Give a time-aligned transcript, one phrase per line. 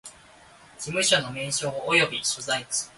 [0.79, 2.89] 事務所の名称及び所在地